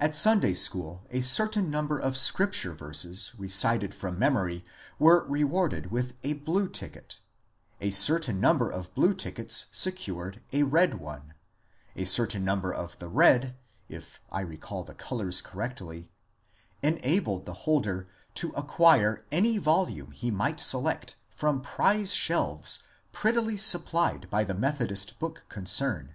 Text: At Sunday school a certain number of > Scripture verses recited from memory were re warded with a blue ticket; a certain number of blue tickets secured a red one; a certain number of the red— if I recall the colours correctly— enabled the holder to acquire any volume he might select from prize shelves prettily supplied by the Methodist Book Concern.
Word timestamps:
At 0.00 0.16
Sunday 0.16 0.54
school 0.54 1.02
a 1.10 1.20
certain 1.20 1.68
number 1.70 1.98
of 1.98 2.16
> 2.16 2.16
Scripture 2.16 2.72
verses 2.72 3.34
recited 3.36 3.92
from 3.94 4.18
memory 4.18 4.64
were 4.98 5.26
re 5.26 5.44
warded 5.44 5.90
with 5.90 6.14
a 6.22 6.32
blue 6.32 6.70
ticket; 6.70 7.20
a 7.78 7.90
certain 7.90 8.40
number 8.40 8.70
of 8.70 8.94
blue 8.94 9.12
tickets 9.12 9.66
secured 9.70 10.40
a 10.54 10.62
red 10.62 10.94
one; 10.94 11.34
a 11.94 12.06
certain 12.06 12.46
number 12.46 12.72
of 12.72 12.98
the 12.98 13.10
red— 13.10 13.58
if 13.90 14.22
I 14.32 14.40
recall 14.40 14.84
the 14.84 14.94
colours 14.94 15.42
correctly— 15.42 16.10
enabled 16.82 17.44
the 17.44 17.52
holder 17.68 18.08
to 18.36 18.52
acquire 18.52 19.26
any 19.30 19.58
volume 19.58 20.12
he 20.12 20.30
might 20.30 20.60
select 20.60 21.16
from 21.36 21.60
prize 21.60 22.14
shelves 22.14 22.84
prettily 23.12 23.58
supplied 23.58 24.30
by 24.30 24.44
the 24.44 24.54
Methodist 24.54 25.18
Book 25.18 25.44
Concern. 25.50 26.14